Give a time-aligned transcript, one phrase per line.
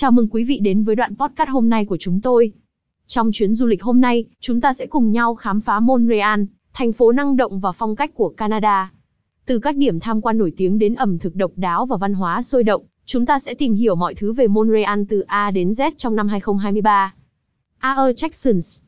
[0.00, 2.52] Chào mừng quý vị đến với đoạn podcast hôm nay của chúng tôi.
[3.06, 6.42] Trong chuyến du lịch hôm nay, chúng ta sẽ cùng nhau khám phá Montreal,
[6.72, 8.92] thành phố năng động và phong cách của Canada.
[9.46, 12.42] Từ các điểm tham quan nổi tiếng đến ẩm thực độc đáo và văn hóa
[12.42, 15.90] sôi động, chúng ta sẽ tìm hiểu mọi thứ về Montreal từ A đến Z
[15.96, 17.14] trong năm 2023.
[17.78, 18.12] A.E.
[18.12, 18.80] Jacksons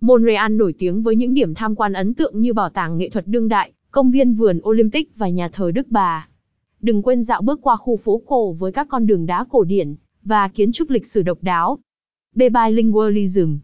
[0.00, 3.26] Montreal nổi tiếng với những điểm tham quan ấn tượng như bảo tàng nghệ thuật
[3.26, 6.28] đương đại, công viên vườn Olympic và nhà thờ Đức Bà.
[6.80, 9.94] Đừng quên dạo bước qua khu phố cổ với các con đường đá cổ điển
[10.24, 11.78] và kiến trúc lịch sử độc đáo.
[12.34, 13.56] B bilingualism.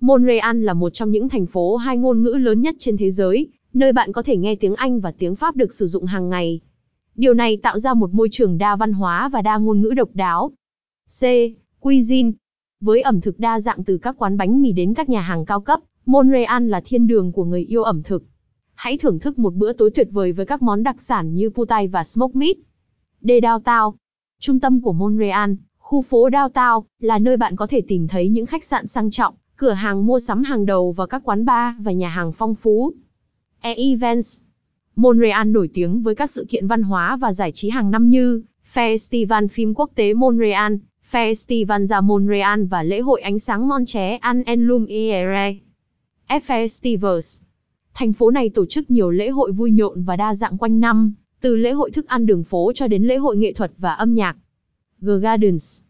[0.00, 3.48] Montreal là một trong những thành phố hai ngôn ngữ lớn nhất trên thế giới,
[3.74, 6.60] nơi bạn có thể nghe tiếng Anh và tiếng Pháp được sử dụng hàng ngày.
[7.14, 10.08] Điều này tạo ra một môi trường đa văn hóa và đa ngôn ngữ độc
[10.14, 10.50] đáo.
[11.20, 11.22] C.
[11.80, 12.30] Cuisine.
[12.80, 15.60] Với ẩm thực đa dạng từ các quán bánh mì đến các nhà hàng cao
[15.60, 18.24] cấp, Montreal là thiên đường của người yêu ẩm thực.
[18.74, 21.88] Hãy thưởng thức một bữa tối tuyệt vời với các món đặc sản như putai
[21.88, 22.56] và smoked meat.
[23.20, 23.92] D Downtown.
[24.40, 25.52] Trung tâm của Montreal,
[25.86, 29.34] khu phố Downtown, là nơi bạn có thể tìm thấy những khách sạn sang trọng,
[29.56, 32.92] cửa hàng mua sắm hàng đầu và các quán bar và nhà hàng phong phú.
[33.60, 34.38] E Events.
[34.96, 38.42] Montreal nổi tiếng với các sự kiện văn hóa và giải trí hàng năm như
[38.74, 40.74] Festival phim quốc tế Montreal,
[41.12, 45.54] Festival ra Montreal và lễ hội ánh sáng Montreal en Lumiere.
[46.28, 47.40] F Festivals.
[47.94, 51.14] Thành phố này tổ chức nhiều lễ hội vui nhộn và đa dạng quanh năm,
[51.40, 54.14] từ lễ hội thức ăn đường phố cho đến lễ hội nghệ thuật và âm
[54.14, 54.36] nhạc.
[55.06, 55.85] The Gardens.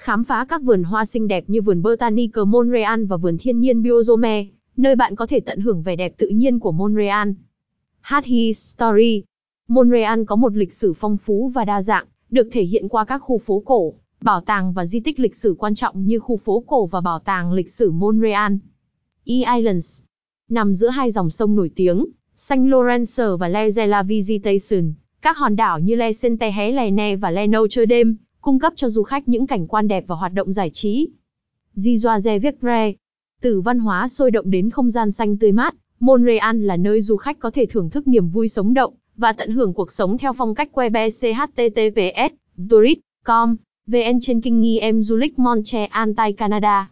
[0.00, 3.82] Khám phá các vườn hoa xinh đẹp như vườn Botanique Montreal và vườn thiên nhiên
[3.82, 7.28] Biozome, nơi bạn có thể tận hưởng vẻ đẹp tự nhiên của Montreal.
[8.00, 9.22] Hát History.
[9.68, 13.18] Montreal có một lịch sử phong phú và đa dạng, được thể hiện qua các
[13.18, 16.64] khu phố cổ, bảo tàng và di tích lịch sử quan trọng như khu phố
[16.66, 18.52] cổ và bảo tàng lịch sử Montreal.
[19.24, 20.02] E Islands.
[20.48, 22.06] Nằm giữa hai dòng sông nổi tiếng,
[22.36, 27.46] Saint Lawrence và Les La Visitation, các hòn đảo như Le Sainte Hélène và Le
[27.46, 30.70] Notre Dame, cung cấp cho du khách những cảnh quan đẹp và hoạt động giải
[30.70, 31.08] trí.
[31.74, 32.92] Gizoise Viecre.
[33.40, 37.16] Từ văn hóa sôi động đến không gian xanh tươi mát, Montreal là nơi du
[37.16, 40.32] khách có thể thưởng thức niềm vui sống động và tận hưởng cuộc sống theo
[40.32, 42.32] phong cách Quebec https
[42.70, 43.56] tourist.com
[43.86, 46.90] vn trên kinh nghi em du lịch Montreal tại Canada.